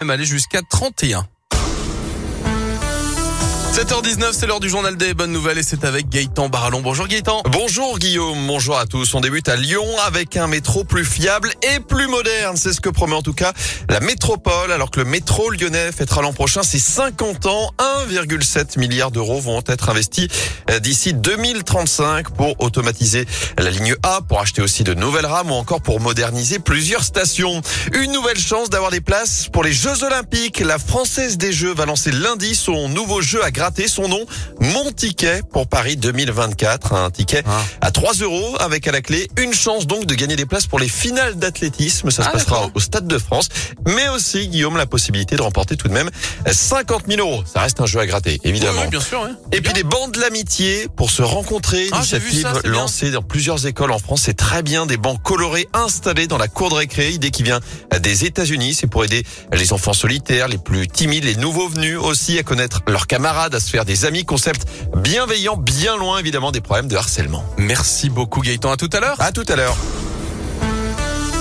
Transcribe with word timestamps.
même 0.00 0.10
aller 0.10 0.24
jusqu'à 0.24 0.62
31. 0.62 1.26
7h19, 3.72 4.32
c'est 4.32 4.46
l'heure 4.48 4.58
du 4.58 4.68
journal 4.68 4.96
des 4.96 5.14
bonnes 5.14 5.30
nouvelles 5.30 5.58
et 5.58 5.62
c'est 5.62 5.84
avec 5.84 6.08
Gaëtan 6.08 6.48
Barallon. 6.48 6.80
Bonjour 6.80 7.06
Gaëtan. 7.06 7.42
Bonjour 7.46 8.00
Guillaume, 8.00 8.48
bonjour 8.48 8.76
à 8.76 8.84
tous. 8.84 9.14
On 9.14 9.20
débute 9.20 9.48
à 9.48 9.54
Lyon 9.54 9.86
avec 10.04 10.36
un 10.36 10.48
métro 10.48 10.82
plus 10.82 11.04
fiable 11.04 11.52
et 11.62 11.78
plus 11.78 12.08
moderne. 12.08 12.56
C'est 12.56 12.72
ce 12.72 12.80
que 12.80 12.88
promet 12.88 13.14
en 13.14 13.22
tout 13.22 13.32
cas 13.32 13.52
la 13.88 14.00
métropole. 14.00 14.72
Alors 14.72 14.90
que 14.90 14.98
le 14.98 15.06
métro 15.06 15.50
lyonnais 15.50 15.92
fêtera 15.92 16.20
l'an 16.20 16.32
prochain 16.32 16.64
ses 16.64 16.80
50 16.80 17.46
ans, 17.46 17.70
1,7 18.08 18.76
milliard 18.76 19.12
d'euros 19.12 19.40
vont 19.40 19.62
être 19.64 19.88
investis 19.88 20.26
euh, 20.68 20.80
d'ici 20.80 21.14
2035 21.14 22.30
pour 22.30 22.60
automatiser 22.60 23.24
la 23.56 23.70
ligne 23.70 23.94
A, 24.02 24.20
pour 24.28 24.40
acheter 24.40 24.62
aussi 24.62 24.82
de 24.82 24.94
nouvelles 24.94 25.26
rames 25.26 25.52
ou 25.52 25.54
encore 25.54 25.80
pour 25.80 26.00
moderniser 26.00 26.58
plusieurs 26.58 27.04
stations. 27.04 27.62
Une 27.94 28.10
nouvelle 28.10 28.38
chance 28.38 28.68
d'avoir 28.68 28.90
des 28.90 29.00
places 29.00 29.46
pour 29.52 29.62
les 29.62 29.72
Jeux 29.72 30.02
Olympiques. 30.02 30.58
La 30.58 30.80
Française 30.80 31.38
des 31.38 31.52
Jeux 31.52 31.72
va 31.72 31.86
lancer 31.86 32.10
lundi 32.10 32.56
son 32.56 32.88
nouveau 32.88 33.20
jeu 33.22 33.44
à 33.44 33.52
gratter 33.60 33.88
son 33.88 34.08
nom, 34.08 34.24
Ticket 34.90 35.42
pour 35.52 35.68
Paris 35.68 35.96
2024. 35.96 36.94
Un 36.94 37.10
ticket 37.10 37.42
Ah. 37.46 37.60
à 37.82 37.90
3 37.90 38.14
euros 38.14 38.56
avec 38.58 38.88
à 38.88 38.92
la 38.92 39.02
clé 39.02 39.28
une 39.38 39.52
chance 39.52 39.86
donc 39.86 40.06
de 40.06 40.14
gagner 40.14 40.36
des 40.36 40.46
places 40.46 40.66
pour 40.66 40.78
les 40.78 40.88
finales 40.88 41.34
d'athlétisme. 41.36 42.10
Ça 42.10 42.22
se 42.24 42.28
Ah, 42.28 42.32
passera 42.32 42.70
au 42.74 42.80
Stade 42.80 43.06
de 43.06 43.18
France. 43.18 43.48
Mais 43.86 44.08
aussi, 44.08 44.48
Guillaume, 44.48 44.76
la 44.76 44.86
possibilité 44.86 45.36
de 45.36 45.42
remporter 45.42 45.76
tout 45.76 45.88
de 45.88 45.92
même 45.92 46.10
50 46.50 47.04
000 47.08 47.20
euros. 47.20 47.42
Ça 47.52 47.60
reste 47.60 47.80
un 47.80 47.86
jeu 47.86 48.00
à 48.00 48.06
gratter, 48.06 48.40
évidemment. 48.44 48.80
Oui, 48.82 48.88
bien 48.88 49.00
sûr. 49.00 49.20
ouais. 49.22 49.30
Et 49.52 49.60
puis 49.60 49.72
des 49.72 49.82
bancs 49.84 50.12
de 50.14 50.20
l'amitié 50.20 50.88
pour 50.96 51.10
se 51.10 51.22
rencontrer. 51.22 51.86
Ah, 51.92 51.98
Initiative 51.98 52.42
ça, 52.42 52.52
bien. 52.62 52.72
lancée 52.72 53.10
dans 53.10 53.22
plusieurs 53.22 53.66
écoles 53.66 53.92
en 53.92 53.98
France. 53.98 54.22
C'est 54.24 54.36
très 54.36 54.62
bien. 54.62 54.86
Des 54.86 54.96
bancs 54.96 55.22
colorés 55.22 55.68
installés 55.74 56.26
dans 56.26 56.38
la 56.38 56.48
cour 56.48 56.70
de 56.70 56.74
récré. 56.74 57.10
Idée 57.10 57.30
qui 57.30 57.42
vient 57.42 57.60
des 58.00 58.24
États-Unis. 58.24 58.74
C'est 58.74 58.86
pour 58.86 59.04
aider 59.04 59.24
les 59.52 59.72
enfants 59.72 59.92
solitaires, 59.92 60.48
les 60.48 60.58
plus 60.58 60.88
timides, 60.88 61.24
les 61.24 61.36
nouveaux 61.36 61.68
venus 61.68 61.98
aussi 61.98 62.38
à 62.38 62.42
connaître 62.42 62.80
leurs 62.88 63.06
camarades, 63.06 63.54
à 63.54 63.60
se 63.60 63.68
faire 63.70 63.84
des 63.84 64.04
amis. 64.04 64.24
Concept 64.24 64.66
bienveillant, 64.96 65.56
bien 65.56 65.96
loin 65.96 66.18
évidemment 66.18 66.52
des 66.52 66.60
problèmes 66.60 66.88
de 66.88 66.96
harcèlement. 66.96 67.44
Merci 67.58 68.10
beaucoup 68.10 68.40
Gaëtan. 68.40 68.70
À 68.70 68.76
tout 68.76 68.90
à 68.92 69.00
l'heure. 69.00 69.16
À 69.20 69.32
tout 69.32 69.44
à 69.48 69.56
l'heure. 69.56 69.76